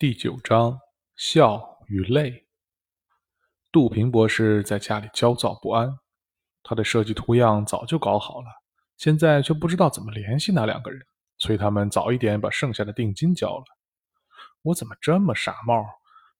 [0.00, 0.80] 第九章
[1.14, 2.46] 笑与泪。
[3.70, 5.94] 杜平博士在家里焦躁不安，
[6.62, 8.46] 他的设计图样早就搞好了，
[8.96, 11.02] 现在却不知道怎么联系那两个人，
[11.36, 13.64] 催他们早一点把剩下的定金交了。
[14.62, 15.84] 我怎么这么傻帽，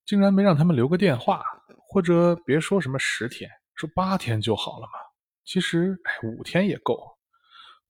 [0.07, 1.45] 竟然没让他们留个电话，
[1.87, 4.93] 或者别说什么十天，说八天就好了嘛？
[5.45, 6.99] 其实，哎，五天也够。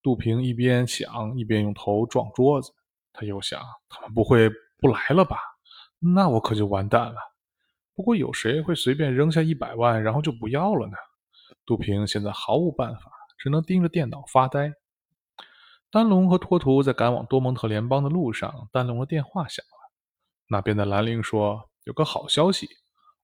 [0.02, 2.72] 杜平一边想，一边用头撞桌子。
[3.12, 5.36] 他又想，他们不会不来了吧？
[6.00, 7.16] 那我可就完蛋了。
[7.94, 10.96] 不过有谁会随便扔下一百万，然后就不要了呢？
[11.66, 14.72] 杜平现在毫无办法，只能盯着电脑发呆。
[15.90, 19.92] 丹龙和托图在赶往多蒙特联邦的路上，丹龙的电话响了。
[20.48, 22.66] 那边的兰陵说：“有个好消息，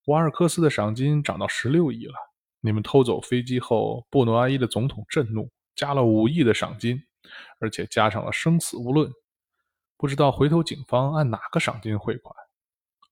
[0.06, 2.14] 瓦尔克斯的赏金涨到十六亿了。
[2.60, 7.00] 你们偷走飞机后，布诺阿伊的总统震怒，加了五亿的赏金，
[7.60, 9.10] 而且加上了生死无论。
[9.96, 12.34] 不知道回头警方按哪个赏金汇款。”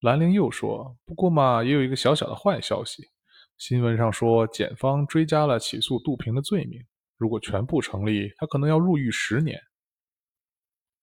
[0.05, 3.09] 兰陵又说：“不过嘛，也有一个小小的坏消息。
[3.57, 6.79] 新闻上说，检方追加了起诉杜平的罪名。
[7.17, 9.59] 如果全部成立，他可能要入狱十年。”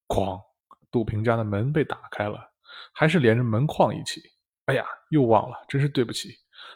[0.07, 0.39] 哐！
[0.91, 2.37] 杜平家的门被打开了，
[2.93, 4.21] 还是连着门框一起。
[4.65, 6.29] 哎呀，又忘了，真是对不起。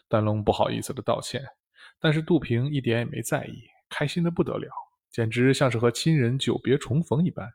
[0.10, 1.44] 丹龙不好意思的道歉，
[2.00, 4.68] 但是杜平一点也没在意，开心的不得了，
[5.12, 7.48] 简直像是和亲人久别重逢一般。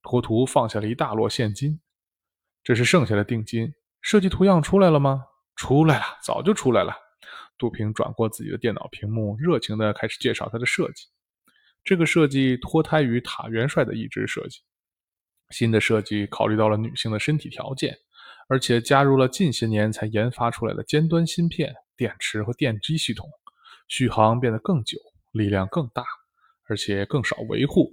[0.00, 1.78] 托图放下了一大摞现金。
[2.62, 5.24] 这是剩下的定金，设计图样出来了吗？
[5.56, 6.94] 出来了，早就出来了。
[7.56, 11.06] 杜平转过自己的电脑屏幕，热情地开始介绍他的设计。
[11.82, 14.58] 这个设计脱胎于塔元帅的一支设计，
[15.48, 17.96] 新的设计考虑到了女性的身体条件，
[18.46, 23.26] 而且加入了近些年才研发出来的尖端芯片、电池和电机系统，
[23.88, 24.98] 续航变得更久，
[25.32, 26.04] 力量更大，
[26.68, 27.90] 而且更少维护。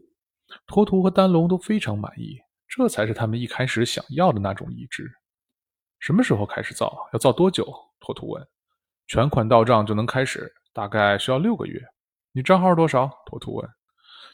[0.67, 2.37] 托图和丹龙都非常满意。
[2.67, 5.09] 这才是他们一开始想要的那种意志。
[6.01, 7.07] 什么时候开始造？
[7.13, 7.63] 要造多久？
[7.99, 8.47] 托图问。
[9.07, 11.79] 全款到账就能开始，大概需要六个月。
[12.31, 13.07] 你账号多少？
[13.27, 13.69] 托图问。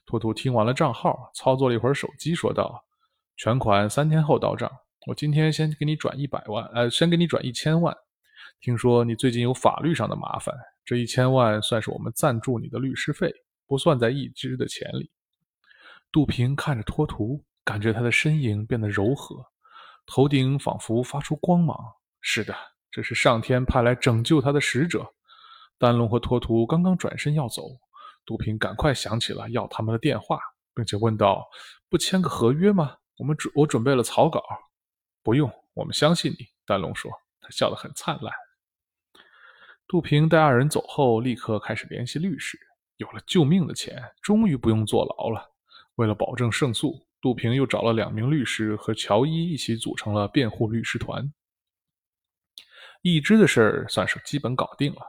[0.06, 2.82] 托图听完了账号，操作了一会儿手机，说道
[3.36, 4.72] ：“全款三天后到账。
[5.08, 7.94] 我今天先给你转一百万，呃，先给你转一千万。
[8.62, 10.56] 听说你最近有法律上的麻烦，
[10.86, 13.30] 这一千万算是我们赞助你的律师费，
[13.68, 15.12] 不算在一支的钱里。”
[16.14, 17.44] 杜平看着托图。
[17.66, 19.46] 感觉他的身影变得柔和，
[20.08, 21.78] 头顶仿佛发出光芒。
[22.22, 22.56] 是的，
[22.90, 25.14] 这是上天派来拯救他的使者。
[25.78, 27.64] 丹龙和托图刚刚转身要走，
[28.26, 30.40] 杜平赶快想起了要他们的电话，
[30.74, 31.48] 并且问道
[31.88, 32.98] ：“不签个合约吗？
[33.18, 34.42] 我们准我准备了草稿。
[35.22, 38.34] ”“不用，我们相信你。”丹龙说，他笑得很灿烂。
[39.88, 42.58] 杜平带二人走后，立刻开始联系律师。
[42.98, 45.54] 有了救命的钱，终于不用坐牢了。
[45.96, 47.07] 为了保证胜诉。
[47.22, 51.34] 杜平又找了两名律师，和乔伊一起组成了辩护律师团。
[53.02, 55.02] 一支的事儿算是基本搞定了，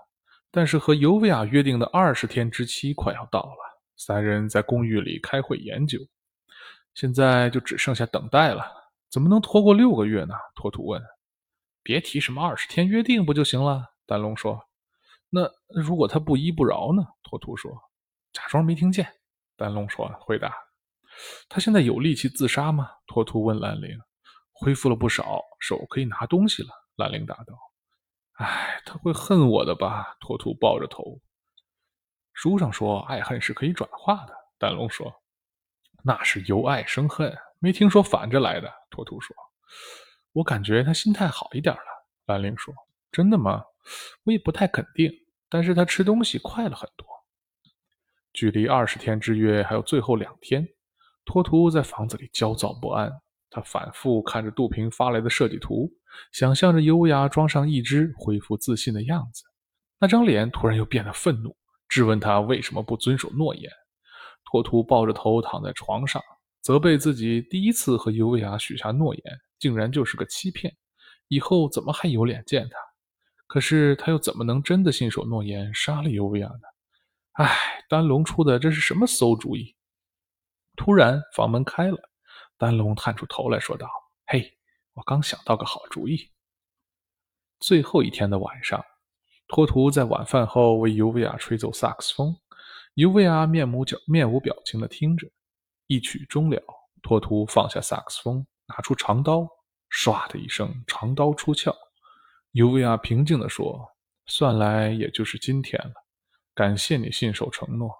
[0.50, 3.80] 但是和尤维亚约定的二十天之期快要到了。
[3.96, 5.98] 三人在公寓里开会研究，
[6.94, 8.64] 现在就只剩下等待了。
[9.10, 10.34] 怎么能拖过六个月呢？
[10.54, 11.02] 托图问。
[11.82, 13.82] 别提什么二十天约定不就行了？
[14.06, 14.60] 丹龙说。
[15.30, 17.02] 那如果他不依不饶呢？
[17.22, 17.72] 托图说。
[18.32, 19.06] 假装没听见。
[19.56, 20.08] 丹龙说。
[20.20, 20.67] 回答。
[21.48, 22.90] 他现在有力气自杀吗？
[23.06, 23.98] 托图问兰陵。
[24.52, 26.70] 恢复了不少，手可以拿东西了。
[26.96, 27.54] 兰陵答道。
[28.34, 30.16] 唉，他会恨我的吧？
[30.20, 31.20] 托图抱着头。
[32.32, 34.34] 书上说爱恨是可以转化的。
[34.58, 35.22] 丹龙说。
[36.02, 38.72] 那是由爱生恨，没听说反着来的。
[38.90, 39.36] 托图说。
[40.32, 42.06] 我感觉他心态好一点了。
[42.26, 42.74] 兰陵说。
[43.10, 43.64] 真的吗？
[44.24, 45.10] 我也不太肯定，
[45.48, 47.06] 但是他吃东西快了很多。
[48.32, 50.68] 距离二十天之约还有最后两天。
[51.28, 53.12] 托图在房子里焦躁不安，
[53.50, 55.92] 他反复看着杜平发来的设计图，
[56.32, 59.44] 想象着优雅装上一只恢复自信的样子。
[60.00, 61.54] 那张脸突然又变得愤怒，
[61.86, 63.70] 质问他为什么不遵守诺言。
[64.50, 66.22] 托图抱着头躺在床上，
[66.62, 69.22] 责备自己第一次和优雅许下诺言，
[69.58, 70.74] 竟然就是个欺骗。
[71.28, 72.78] 以后怎么还有脸见他？
[73.46, 76.62] 可是他又怎么能真的信守诺言，杀了优雅呢？
[77.32, 79.74] 唉，丹龙出的这是什么馊主意？
[80.78, 81.98] 突然，房门开了，
[82.56, 83.90] 丹龙探出头来说道
[84.26, 84.56] ：“嘿，
[84.94, 86.30] 我刚想到个好主意。”
[87.58, 88.82] 最后一天的晚上，
[89.48, 92.36] 托图在晚饭后为尤维亚吹奏萨克斯风，
[92.94, 95.28] 尤维亚面无表面无表情地听着。
[95.88, 96.62] 一曲终了，
[97.02, 99.48] 托图放下萨克斯风，拿出长刀，
[99.90, 101.74] 唰的一声，长刀出鞘。
[102.52, 103.84] 尤维亚平静地说
[104.26, 105.94] ：“算来也就是今天了，
[106.54, 107.90] 感谢你信守承诺。”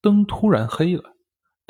[0.00, 1.16] 灯突然黑了。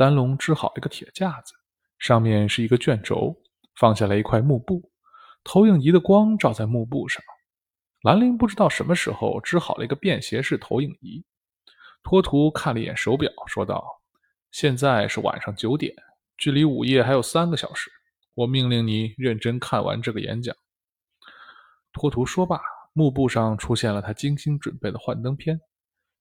[0.00, 1.52] 丹龙支好一个铁架子，
[1.98, 3.36] 上面是一个卷轴，
[3.76, 4.90] 放下来一块幕布。
[5.44, 7.22] 投影仪的光照在幕布上。
[8.00, 11.22] 兰陵不知道什么时候织好了一个便携式投影仪。
[12.02, 13.84] 托图看了一眼手表，说道
[14.50, 15.94] ：“现在是晚上九点，
[16.38, 17.90] 距离午夜还有三个小时。
[18.32, 20.56] 我命令你认真看完这个演讲。”
[21.92, 22.58] 托图说罢，
[22.94, 25.60] 幕布上出现了他精心准备的幻灯片。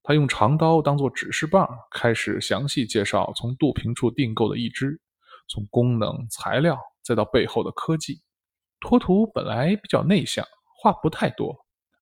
[0.04, 5.00] 他用长刀当做指示棒，开始详细介绍从杜平处订购的一只，
[5.48, 8.22] 从功能、材料，再到背后的科技。
[8.80, 10.46] 托图本来比较内向，
[10.82, 11.56] 话不太多。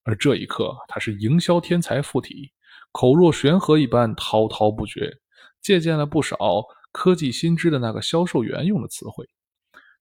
[0.03, 2.51] 而这一刻，他是营销天才附体，
[2.91, 5.11] 口若悬河一般滔滔不绝，
[5.61, 6.37] 借鉴了不少
[6.93, 9.27] 科技新知的那个销售员用的词汇。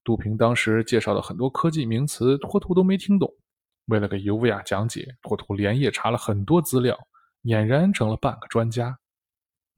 [0.04, 3.28] 杜平当时介绍的很多科技名词，托图都没听懂。
[3.86, 6.96] 为了给尤维亚讲解，托图连夜查了很多资料，
[7.46, 8.98] 俨然成了半个专家。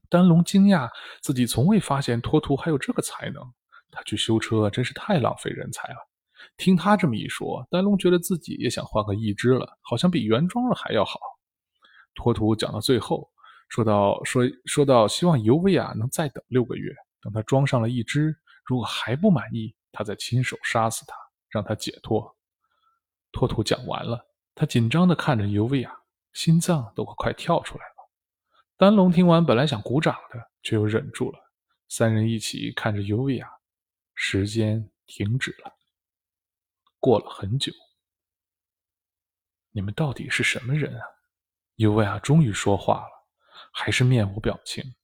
[0.08, 0.88] 丹龙惊讶
[1.20, 3.42] 自己从未发现托图还有这个才能，
[3.90, 5.96] 他去修车真是太浪费人才了。
[6.56, 11.18] 听他这么一说，丹龙觉得自己也想换个义肢了，好像比原装的还要好。
[12.14, 13.30] 托图讲到最后，
[13.68, 18.34] 说到说说到希望尤维亚能再等六个月，等他装上了一只，
[18.64, 21.14] 如果还不满意，他再亲手杀死他，
[21.50, 22.34] 让他解脱。
[23.30, 25.92] 托图讲完了，他紧张地看着尤维亚，
[26.38, 28.10] 心脏都快跳出来了。
[28.76, 31.52] 丹龙听完，本来想鼓掌的，却又忍住了。
[31.88, 33.50] 三人一起看着尤维亚，
[34.14, 35.76] 时间停止了。
[37.00, 37.72] 过了很久，
[39.72, 41.04] 你们到底是什么人啊？
[41.74, 43.26] 尤维亚终于说话了，
[43.72, 44.94] 还是面无表情。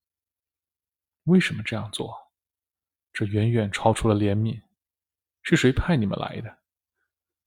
[1.25, 2.17] 为什么这样做？
[3.13, 4.63] 这远远超出了怜悯。
[5.43, 6.59] 是谁派你们来的？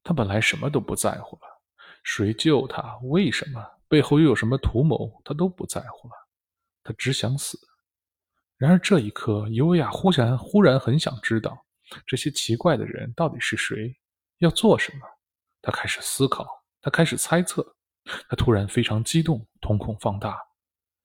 [0.03, 1.61] 他本来什么都不在乎了，
[2.03, 2.97] 谁救他？
[3.03, 3.75] 为什么？
[3.87, 5.21] 背后又有什么图谋？
[5.23, 6.13] 他都不在乎了，
[6.83, 7.59] 他只想死。
[8.57, 11.65] 然而这一刻，尤维亚忽然忽然很想知道，
[12.05, 13.95] 这些奇怪的人到底是谁。
[14.39, 15.07] 要做什么？
[15.61, 16.45] 他开始思考，
[16.81, 17.75] 他开始猜测。
[18.29, 20.39] 他突然非常激动，瞳孔放大：“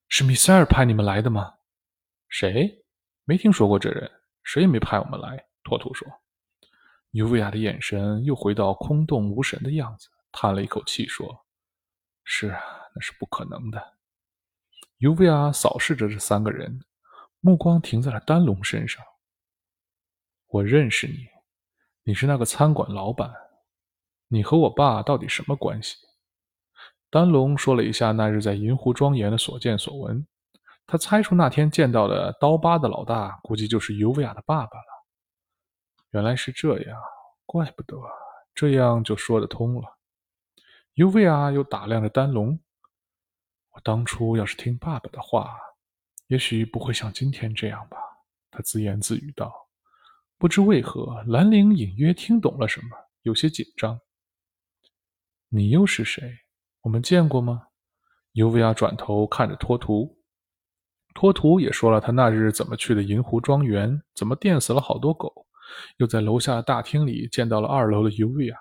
[0.08, 1.52] 是米塞尔派你们来的吗
[2.28, 2.84] ？”“谁？
[3.24, 4.10] 没听说过这人，
[4.44, 6.06] 谁也没派我们来。”托图说。
[7.10, 11.26] 尤维亚的眼神又回到空洞无神的样子，叹了一口气说
[12.24, 12.60] ：“是啊，
[12.94, 13.94] 那是不可能的。”
[14.98, 16.84] 尤维亚扫视着这三个人，
[17.40, 19.04] 目光停在了丹龙身上。
[20.48, 21.28] “我认识你。”
[22.04, 23.32] 你是那个餐馆老板，
[24.26, 25.96] 你和我爸到底什么关系？
[27.10, 30.26] 丹龙说了一下那日在银湖庄园的所见所闻，
[30.84, 35.06] 他猜出那天见到的刀疤的老大，估计就是尤维亚的爸爸了。
[36.10, 37.00] 原来是这样，
[37.46, 37.96] 怪不得，
[38.52, 39.98] 这样就说得通了。
[40.94, 42.60] 尤维亚又打量着丹龙，
[43.70, 45.56] 我当初要是听爸爸的话，
[46.26, 47.96] 也许不会像今天这样吧。
[48.50, 49.50] 他自言自语道。
[50.36, 52.88] 不知为何，兰陵隐约听懂了什么，
[53.22, 53.98] 有些紧张。
[55.48, 56.40] 你又是谁？
[56.82, 57.68] 我们见过吗？
[58.32, 60.18] 尤维亚转头看着托图，
[61.14, 65.46] 托图也说了他那日怎么去的银湖庄园，怎么电死了好多狗，
[65.96, 68.56] 又在楼下的大厅里见到了二楼的尤维亚。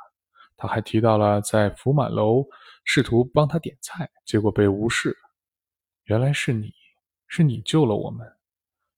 [0.62, 2.46] 他还提到了在福满楼
[2.84, 5.18] 试图帮他点菜，结果被无视。
[6.04, 6.72] 原来是你，
[7.28, 8.32] 是你救了我们，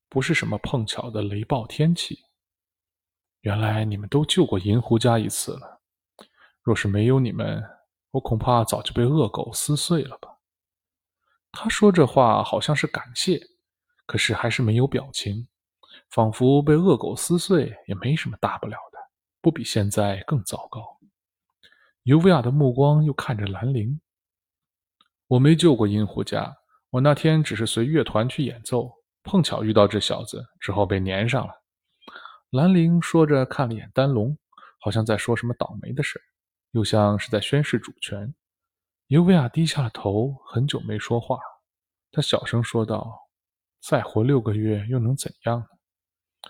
[0.10, 2.20] 不是什么碰巧的雷暴天气。
[3.40, 5.82] 原来你们都救过银狐家一次了。
[6.64, 7.64] 若是没有你们，
[8.12, 10.38] 我恐怕早就被恶狗撕碎了吧。
[11.54, 13.40] 他说这话好像是感谢，
[14.06, 15.48] 可是还是没有表情，
[16.10, 19.00] 仿佛被恶狗撕碎也没什么大不了的，
[19.40, 20.93] 不比现在更糟糕。
[22.04, 24.02] 尤维亚的目光又看着兰陵。
[25.28, 26.54] 我没救过银狐家，
[26.90, 28.92] 我那天只是随乐团去演奏，
[29.24, 31.54] 碰巧遇到这小子，之后被粘上了。
[32.50, 34.38] 兰陵说着，看了眼丹龙，
[34.82, 36.22] 好像在说什么倒霉的事，
[36.72, 38.36] 又像是在宣示主权。
[39.08, 41.40] 尤维亚低下了头，很久没说话。
[42.12, 43.30] 他小声说道
[43.82, 45.68] ：“再活六个月又能怎样呢？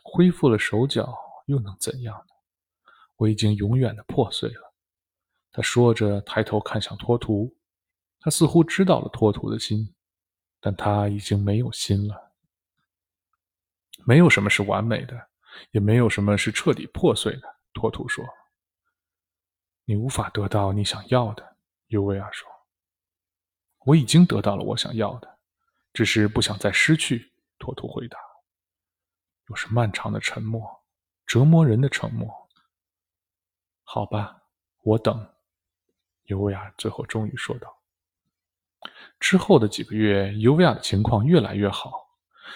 [0.04, 2.92] 恢复了手脚又能怎样呢？
[3.18, 4.62] 我已经永远的破碎了。”
[5.54, 7.56] 他说着，抬头看向托图。
[8.20, 9.96] 他似乎知道了托图的心，
[10.60, 12.34] 但他已经没有心了。
[14.06, 15.30] 没有什么是完美的。
[15.70, 17.44] 也没有什么是彻底破碎的，
[17.76, 18.26] 托图说
[19.86, 21.58] ：“你无法得到你想要的。”
[21.90, 22.50] 尤维亚说
[23.86, 25.38] ：“我已经得到了我想要的，
[25.94, 28.18] 只是不想再失去。”托图回答。
[29.50, 30.84] 又是漫长的沉默，
[31.28, 32.28] 折磨人的沉默。
[33.84, 34.42] 好吧，
[34.82, 35.24] 我等。”
[36.26, 37.68] 尤维亚最后终于说道。
[39.20, 41.92] 之后的几个月，尤维亚的情况越来越好，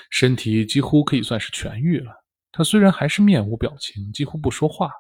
[0.09, 2.11] 身体几乎可以算是痊愈了。
[2.51, 4.91] 他虽然还是面无表情，几乎不说话，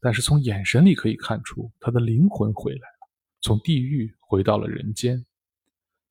[0.00, 3.08] 但是从眼神里可以看出，他的灵魂回来了，
[3.40, 5.24] 从地狱回到了人间。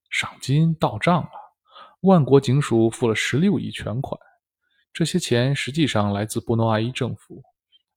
[0.10, 1.30] 赏金到账了，
[2.02, 4.20] 万国警署付了十六亿全款，
[4.92, 7.42] 这些钱实际上来自布诺阿伊政府，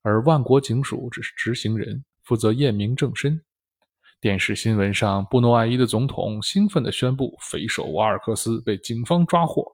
[0.02, 3.42] 而万国警署只是执行人，负责验明正身。
[4.23, 9.67] 电视新闻上，布诺阿伊的总统兴奋地宣布，匪首瓦尔克斯被警方抓获。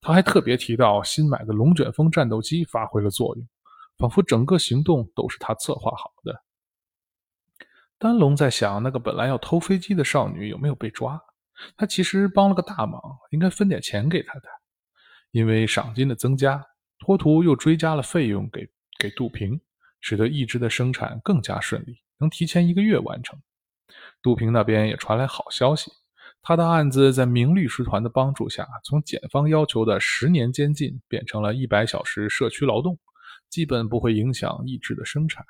[0.00, 3.44] 他还特别提到，新买的龙卷风战斗机发挥了作用，
[3.98, 6.40] 仿佛整个行动都是他策划好的。
[7.98, 11.20] 丹龙在想，那个本来要偷飞机的少女有没有被抓？
[11.76, 14.48] 他其实帮了个大忙，应该分点钱给他的。
[15.32, 16.64] 因为赏金的增加，
[17.00, 18.68] 托图又追加了费用给
[19.00, 19.60] 给杜平，
[20.00, 23.36] 使得义肢的生产更加顺利，能提前一个月完成。
[24.22, 25.90] 杜平那边也传来好消息，
[26.42, 32.98] 他的案子在明律师团的帮助下，从检方要求的十年监禁变成了一百小时社区劳动，
[33.48, 35.44] 基本不会影响意志的生产。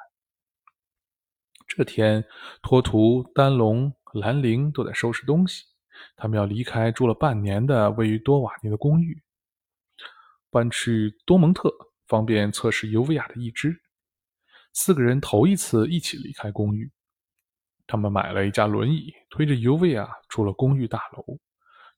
[1.66, 2.24] 这天，
[2.62, 5.64] 托图、丹龙、兰陵都在收拾东西，
[6.14, 9.22] 他们要离开住了半年的位于多瓦尼的公寓，
[10.50, 11.70] 搬去多蒙特，
[12.06, 13.82] 方便测试尤维亚的意志。
[14.72, 16.92] 四个人头一次一起离开公寓。
[17.86, 21.38] 他们买了一架轮椅，推着尤维亚出了公寓大楼。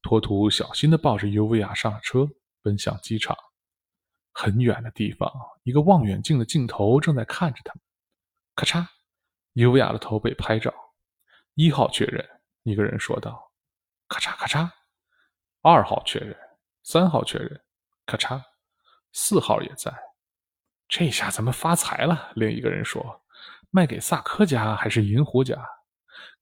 [0.02, 2.28] 托图小心地抱着尤维亚上了车，
[2.62, 3.36] 奔向机场。
[4.32, 5.32] 很远的地方，
[5.64, 7.80] 一个望远镜的镜头正在看着他们。
[8.54, 8.86] 咔嚓，
[9.54, 10.72] 尤维亚的头被拍照。
[11.54, 12.24] 一号确认，
[12.62, 13.50] 一个人说道。
[14.06, 14.70] 咔嚓咔嚓，
[15.62, 16.36] 二号确认，
[16.84, 17.60] 三号确认。
[18.06, 18.40] 咔嚓，
[19.12, 19.92] 四号也在。
[20.86, 23.24] 这下咱们发财了，另一个人说。
[23.70, 25.62] 卖给萨科家还是银狐家？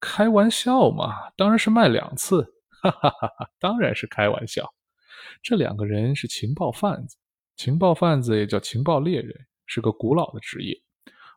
[0.01, 2.43] 开玩笑嘛，当然是卖两次，
[2.83, 3.51] 哈哈哈哈！
[3.59, 4.73] 当然是开玩笑。
[5.43, 7.17] 这两个人是情报贩子，
[7.57, 10.81] 情报贩子也叫情报猎人，是个古老的职业，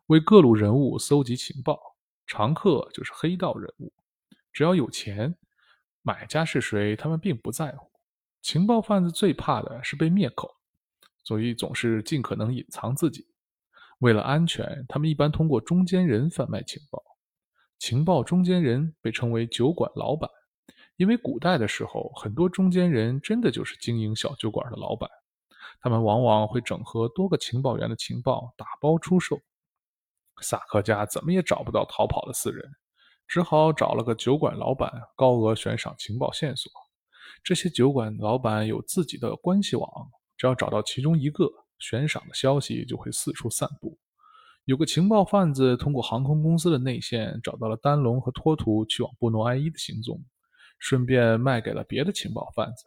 [0.06, 1.78] 为各路人物搜集情报。
[2.26, 3.92] 常客就是黑道人物，
[4.52, 5.34] 只要有钱，
[6.02, 7.90] 买家是谁，他们并不在乎。
[8.40, 10.54] 情报贩子最怕的是被灭口，
[11.24, 13.26] 所以总是尽可能隐藏自己。
[13.98, 17.02] 为了安全，他们一般通过中间人贩卖情报。
[17.80, 20.30] 情报中间人被称为酒馆老板，
[20.96, 25.08] 因为古代的时候，很多中间人真的就是经营小酒馆的老板。
[25.80, 29.40] 他们往往会整合多个情报员的情报，打包出售。
[30.42, 32.62] 萨克家怎么也找不到逃跑的四人，
[33.26, 36.70] 只好找了个酒馆老板，高额悬赏情报线索。
[37.42, 39.88] 这些酒馆老板有自己的关系网，
[40.36, 43.96] 只要找到其中一个，悬赏的消息就会四处散布。
[44.66, 50.22] 有个情报贩子通过航空公司的内线找到了丹龙和托图去往布诺埃伊的行踪，
[50.78, 52.84] 顺便卖给了别的情报贩子。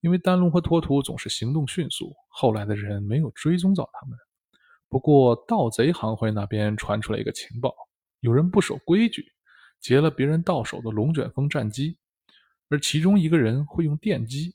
[0.00, 4.18] 因为丹龙和托图总是行动迅速，后来的人没有追踪到他们。
[4.88, 7.74] 不过盗贼行会那边传出来一个情报，
[8.20, 9.32] 有人不守规矩，
[9.80, 11.96] 劫了别人到手的龙卷风战机，
[12.68, 14.54] 而其中一个人会用电击。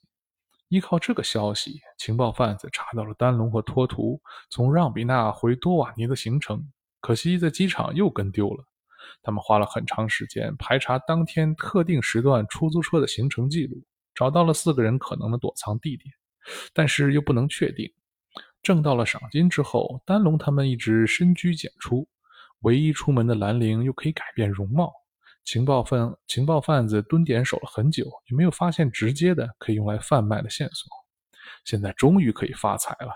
[0.73, 6.67] 依靠这个消息，情报贩子查到了丹龙和托图从让比纳回多瓦尼的行程。
[6.99, 8.65] 可惜在机场又跟丢了。
[9.21, 13.83] 他们花了很长时间排查当天特定时段出租车的行程记录，
[14.15, 16.11] 找到了四个人可能的躲藏地点，
[16.73, 17.87] 但是又不能确定。
[18.63, 22.07] 挣到了赏金之后，丹龙他们一直深居简出，
[22.61, 24.91] 唯一出门的兰陵又可以改变容貌。
[25.43, 30.89] 情报贩情报贩子蹲点守了很久，也没有发现直接的可以用来贩卖的线索。
[31.65, 33.11] 现在终于可以发财了。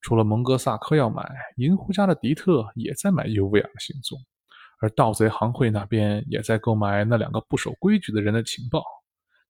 [0.00, 4.18] 除了蒙哥萨科要买，银狐家的迪特也在买尤维亚的行踪，
[4.80, 8.84] 而盗贼行会那边也在购买那两个不守规矩的人的情报。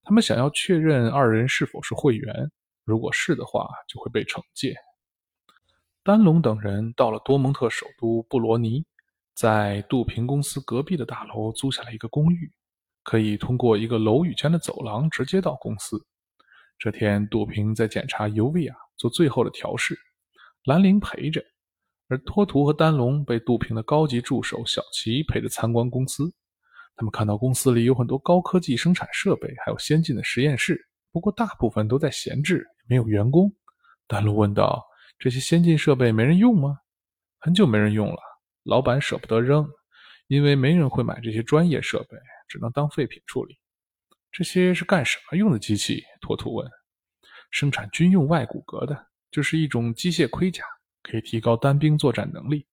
[0.03, 2.51] 他们想要确认二人是否是会员，
[2.83, 4.75] 如果是的话，就会被惩戒。
[6.03, 8.85] 丹龙等人到了多蒙特首都布罗尼。
[9.39, 12.51] 在杜平公司隔壁的大楼租下了一个公寓，
[13.03, 15.97] 可以通过一个楼宇间的走廊直接到公司。
[16.77, 19.97] 这天，杜平在检查尤维亚做最后的调试，
[20.65, 21.41] 兰陵陪着，
[22.09, 26.29] 而托图和丹龙被杜平的高级助手小齐陪着参观公司。
[26.97, 33.49] 他们看到公司里有很多高科技生产设备，还有先进的实验室，不过大部分都在闲置，没有员工。
[34.05, 34.85] 丹龙问道
[35.17, 36.79] ：“这些先进设备没人用吗
[37.39, 38.19] ？”“很久没人用了。”
[38.69, 39.67] 老板舍不得扔，
[40.27, 42.15] 因为没人会买这些专业设备，
[42.47, 43.57] 只能当废品处理。
[44.31, 46.03] 这些是干什么用的机器？
[46.21, 46.69] 托图问。
[47.49, 50.63] 生产军用外骨骼的，就是一种机械盔甲，
[51.01, 52.63] 可以提高单兵作战能力。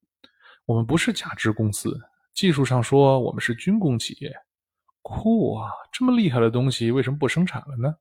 [0.67, 1.99] 我们不是假肢公司，
[2.35, 4.31] 技术上说我们是军工企业。
[5.01, 5.71] 酷啊！
[5.91, 7.95] 这么厉害的东西为什么不生产了呢？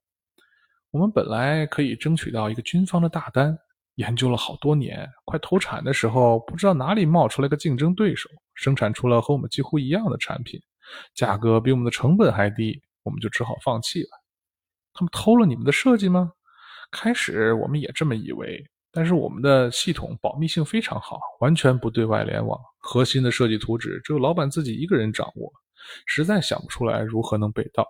[0.92, 3.58] 我们本来可以争取到一个军方的大单，
[3.96, 10.60] 研究了好多年，快投产的时候，不知道哪里冒出来个竞争对手，生产出了和我们几乎一样的产品，
[11.14, 14.10] 价格比我们的成本还低，我们就只好放弃了。
[14.94, 16.32] 他们偷了你们的设计吗？
[16.92, 25.52] 开始我们也这么以为，但是我们的系统保密性非常好，完全不对外联网，核心的设计图纸只有老板自己一个人掌握，
[26.06, 27.88] 实在想不出来如何能被盗。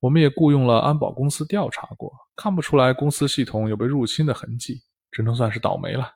[0.00, 4.80] 我们也雇佣了安保公司调查过，看不出来公司系统有被入侵的痕迹，
[5.10, 6.14] 只能算是倒霉了。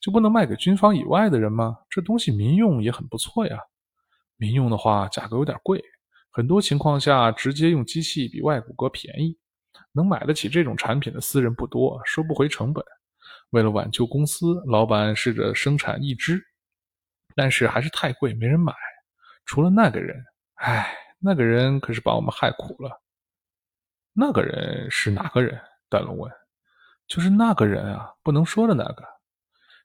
[0.00, 1.78] 就不能卖给军方以外的人吗？
[1.88, 3.58] 这东西民用也很不错呀。
[4.36, 5.82] 民用的话价格有点贵，
[6.30, 9.38] 很多情况下直接用机器比外骨骼便宜。
[9.92, 12.84] 能买得起这种产品的私人不多，收不回成本。
[13.50, 16.42] 为了挽救公司，老板试着生产一只，
[17.34, 18.74] 但是还是太贵，没人买。
[19.44, 20.98] 除了那个人，唉。
[21.24, 23.00] 那个人可是把我们害苦了。
[24.12, 25.56] 那个人是哪个人？
[25.88, 26.28] 丹龙问。
[27.12, 29.04] 就是那个人啊，不能说的那个。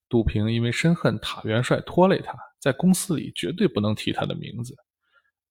[0.07, 4.73] 杜平因为深恨塔元帅拖累他，在公司里绝对不能提他的名字。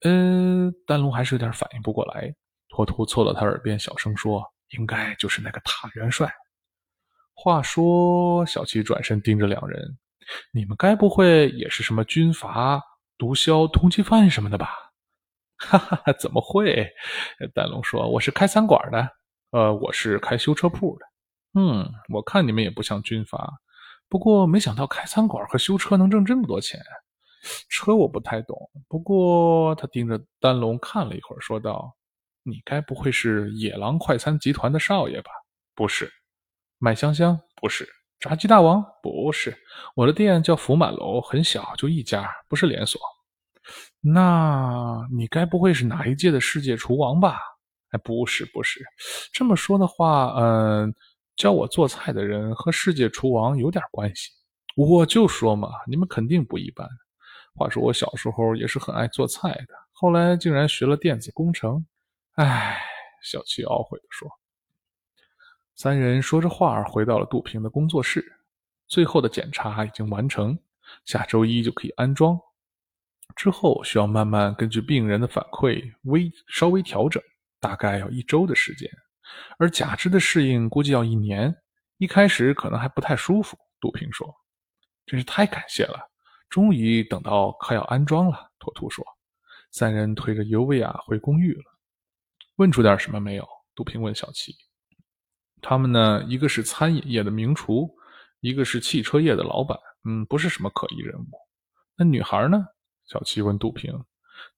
[0.00, 2.35] 呃，丹龙还是有点反应不过来。
[2.71, 4.42] 托图凑到他耳边小声说
[4.78, 6.33] ：“应该就是那个塔元帅。”
[7.37, 9.99] 话说，小七转身盯着两人
[10.54, 12.80] ：“你们该不会也是什么军阀、
[13.18, 14.71] 毒枭、通缉犯什么的吧？”
[15.61, 16.90] 哈哈，怎么会？
[17.54, 19.06] 丹龙说：“我是开餐馆的，
[19.50, 21.04] 呃，我是开修车铺的。
[21.58, 23.50] 嗯，我看你们也不像军阀，
[24.10, 26.78] 不过没想到开餐馆和修车能挣这么多钱。
[27.70, 31.96] 车我不太懂，不过……”他盯着丹龙看了一会儿，说道
[32.44, 35.30] ：“你该不会是野狼快餐集团的少爷吧？
[35.75, 36.12] 不是，
[36.78, 37.88] 麦香香不是，
[38.20, 39.56] 炸鸡大王不是。
[39.94, 43.00] 我的店叫福满楼，很小，就一家，不是连锁。”
[44.02, 47.38] 那你该不会是哪一届的世界厨王吧？
[47.90, 48.84] 哎，不是，不是。
[49.32, 50.94] 这么说的话，嗯，
[51.36, 54.30] 教我做菜的人和世界厨王有点关系。
[54.74, 56.88] 我就说嘛，你们肯定不一般。
[57.54, 61.86] 话说我小时候也是很爱做菜的，后来竟然学了电子工程。
[62.32, 62.78] 唉，
[63.22, 64.28] 小七懊悔地说。
[65.75, 68.25] 三人说着话回到了杜平的工作室，
[68.86, 70.58] 最后的检查已经完成，
[71.04, 72.38] 下周一就可以安装。
[73.34, 77.22] 之后需要慢慢根据病人的反馈微稍微调整，
[77.60, 78.90] 大概要一周的时间，
[79.58, 81.54] 而假肢的适应估计要一年。
[81.99, 83.56] 一开始可能还不太舒服。
[83.80, 84.34] 杜平说
[85.06, 85.99] ：“真是太感谢了，
[86.50, 89.04] 终于等到快要安装了。”托图说。
[89.73, 91.65] 三人推着尤维亚回公寓了。
[92.56, 93.47] 问出点什么没有？
[93.75, 94.54] 杜平问小七。
[95.60, 96.25] 他们呢？
[96.28, 97.91] 一个是餐饮业的名厨，
[98.41, 99.78] 一个是汽车业的老板。
[100.04, 101.26] 嗯，不是什么可疑人物。
[101.97, 102.65] 那女孩呢？
[103.06, 103.93] 小七问杜平：“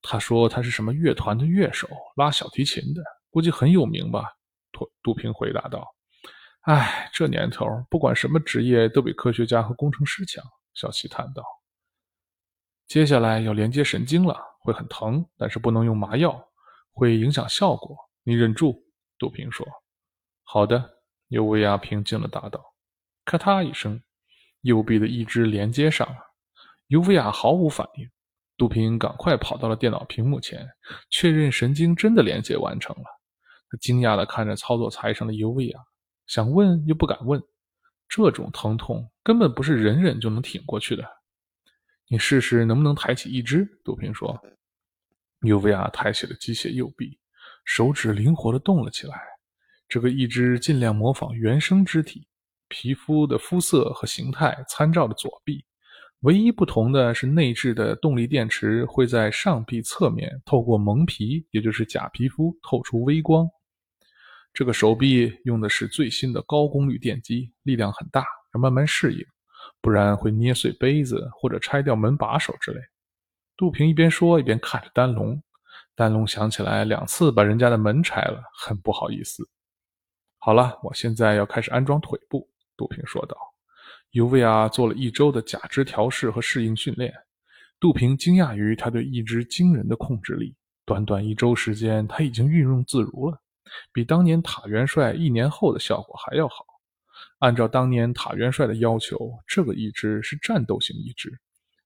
[0.02, 4.24] 他说他是什么乐团的乐手，拉小提琴的，估计很有名吧？”
[5.02, 5.86] 杜平回答道
[6.62, 11.42] ：“哎，这年头，不管什么职业都比科学家和工程师强。”小七叹道
[12.86, 16.48] ：“接下来要连接神经了，会很疼，但是不能用麻药，
[16.92, 17.96] 会影响效果。
[18.22, 18.84] 你忍住。”
[19.18, 19.66] 杜平说
[20.44, 22.64] ：“好的。”尤维亚平静地答道
[23.26, 24.02] ：“咔嗒一声，
[24.62, 26.16] 右臂的一只连接上了。”
[26.88, 28.08] 尤维亚毫无反应。
[28.56, 30.66] 杜平赶快跑到了电脑屏幕前，
[31.10, 33.04] 确认神经真的连接完成了。
[33.70, 35.78] 他惊讶地看着操作台上的尤维亚，
[36.26, 37.42] 想问又不敢问。
[38.09, 41.04] 这种疼痛根本不是忍忍就能挺过去的。
[42.09, 43.68] 你试试能不能抬起一只？
[43.85, 44.40] 杜平说。
[45.42, 47.18] 尤维亚抬起了机械右臂，
[47.64, 49.20] 手指灵活地动了起来。
[49.87, 52.26] 这个一只尽量模仿原生肢体，
[52.68, 55.64] 皮肤的肤色和形态参照着左臂。
[56.20, 63.48] 唯一不同的是，内置的动力电池会在上臂侧面透过蒙皮，也就是假皮肤透出微光。
[64.58, 69.24] 这个手臂用的是最新的高功率电机，力量很大，要慢慢适应，
[69.80, 72.80] 不然会捏碎杯子或者拆掉门把手之类。
[73.56, 75.40] 杜平一边说一边看着丹龙，
[75.94, 79.48] 丹龙想起来两次把人家的门拆了，很不好意思。
[80.38, 83.36] 好了，我现在要开始安装腿部。”杜平说道。
[84.10, 87.14] 尤维亚做了一周的假肢调试和适应训练，
[87.78, 90.56] 杜平惊讶于他对一只惊人的控制力。
[90.84, 93.40] 短短一周时间，他已经运用自如了，
[93.92, 96.64] 比当年塔元帅一年后的效果还要好。
[97.40, 101.31] 按照当年塔元帅的要求，这个义肢是战斗型义肢，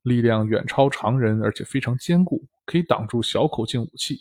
[0.03, 4.19] 力量远超常人，而且非常坚固，可以挡住小口径武器。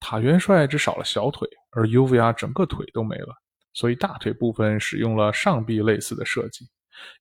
[0.00, 3.34] 塔元帅只少了小腿，而尤维亚整个腿都没了，
[3.72, 6.66] 所以大腿部分使用了上臂类似的设计。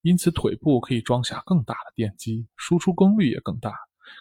[0.02, 3.74] 因此，腿部可以装下更大的电机，输出功率也更大，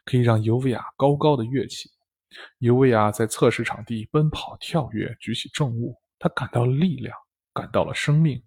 [0.05, 1.91] 可以让尤维亚高高的跃起。
[2.59, 7.17] 尤维亚在测试场地奔跑、跳跃、举起重物，他感到了力量，
[7.53, 8.43] 感到了生命，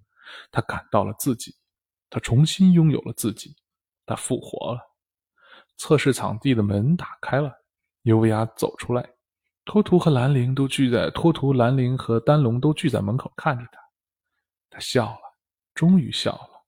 [0.51, 1.55] 他感到了自己
[2.09, 3.55] 他重新拥有了自己，
[4.05, 4.79] 他复活了。
[5.77, 7.51] 测试场地的门打开了，
[8.01, 9.07] 尤维亚走出来，
[9.63, 13.79] 托图和兰陵都聚在托图、兰陵和丹龙都聚在门口看着他。
[14.69, 15.19] 他笑了，
[15.73, 16.65] 终于笑了，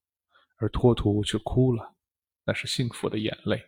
[0.58, 1.96] 而托图却哭了，
[2.44, 3.64] 那是幸福的眼泪。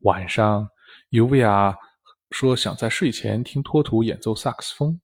[0.00, 0.68] 晚上，
[1.10, 1.76] 尤维亚
[2.30, 5.00] 说想在睡前听托图演奏萨克斯风，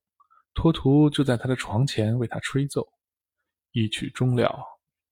[0.55, 2.87] 托图就在他的床前为他吹奏。
[3.73, 4.65] 一曲终了，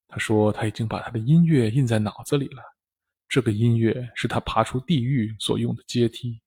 [0.08, 2.62] 他说他已经把他的音乐印在脑子里了。
[3.28, 6.40] 这个音乐是他爬出地狱所用的阶梯。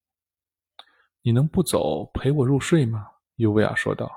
[1.22, 3.06] 你能不走陪我入睡吗？
[3.36, 4.10] 尤维亚说道。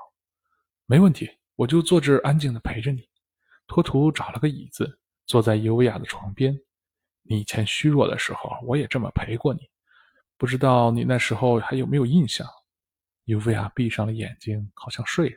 [0.85, 3.07] 没问题，我就坐这儿安静的陪着你。
[3.67, 6.57] 托图找了个椅子，坐在尤维亚的床边。
[7.23, 9.69] 你以前虚弱的时候，我也这么陪过你。
[10.41, 12.47] 不知道你那时候还有没有印象？
[13.25, 15.35] 尤维亚闭上了眼睛，好像睡了。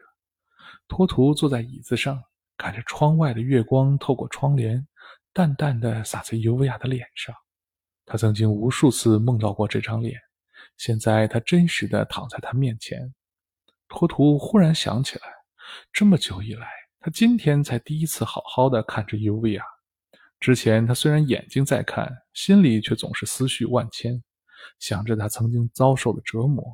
[0.88, 2.18] 托图坐在椅子上。
[2.56, 4.86] 看着窗外的月光透过窗帘，
[5.34, 7.34] 淡淡的洒在尤维亚的脸上。
[8.06, 10.18] 他曾经无数次梦到过这张脸，
[10.78, 13.12] 现在他真实的躺在他面前。
[13.88, 15.26] 托图忽然想起来，
[15.92, 16.66] 这么久以来，
[16.98, 19.62] 他今天才第一次好好的看着尤维亚。
[20.40, 24.22] 之前他虽然眼睛在看，心里却总是思绪万千，
[24.78, 26.64] 想着他曾经遭受的折磨，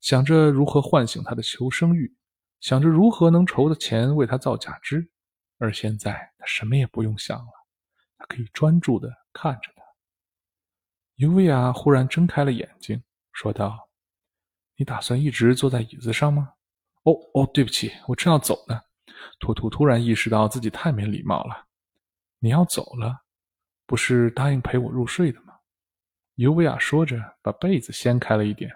[0.00, 2.14] 想着如何唤醒他的求生欲，
[2.60, 5.10] 想着如何能筹的钱为他造假肢。
[5.58, 7.52] 而现在，他什么也不用想了，
[8.16, 9.82] 他可以专注的看着他。
[11.16, 13.90] 尤维娅忽然睁开了眼睛，说道
[14.76, 16.54] ：“你打算一直坐在椅子上吗
[17.04, 18.80] ？”“哦哦，对不起，我正要走呢。”
[19.38, 21.66] 图图突然意识到自己太没礼貌了。
[22.40, 23.24] “你要走了？
[23.84, 25.49] 不是答应陪我入睡的吗？”
[26.40, 28.72] 尤维亚说着，把被子掀开了一点。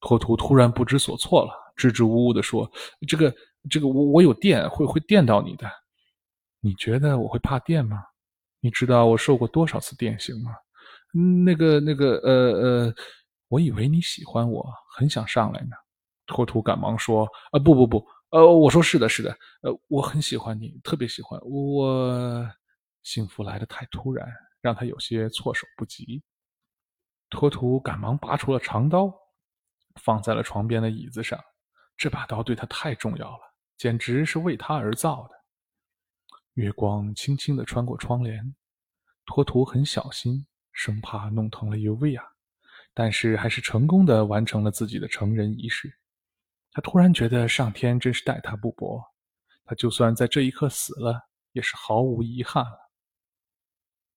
[0.00, 2.70] 托图突然不知所措了，支支吾吾的说
[3.06, 3.30] ：“这个，
[3.68, 5.70] 这个，我我有电，会会电到你的。”
[6.58, 8.02] 你觉得我会怕电吗？
[8.60, 10.52] 你知道我受过多少次电刑吗？
[11.44, 12.52] 那个、那个，呃
[12.86, 12.94] 呃，
[13.48, 15.76] 我以为你喜欢我，很想上来呢。
[16.26, 19.30] 托图赶忙说：“啊，不不不，呃，我说是的，是的，
[19.60, 22.48] 呃，我很喜欢你，特别喜欢我。
[23.02, 24.26] 幸福来得太突然，
[24.62, 26.22] 让他有些措手不及。”
[27.30, 29.12] 托图赶忙拔出了长刀，
[30.02, 31.38] 放在了床边的椅子上。
[31.96, 33.40] 这把刀对他太重要了，
[33.76, 35.34] 简直是为他而造的。
[36.54, 38.54] 月光轻轻地穿过窗帘，
[39.24, 42.22] 托图很小心，生怕弄疼了尤维亚，
[42.94, 45.98] 但是还是成功的完成了自己的成人仪式。
[46.72, 49.02] 他突然觉得上天真是待他不薄，
[49.64, 52.85] 他就算在这一刻死了，也是毫无遗憾了。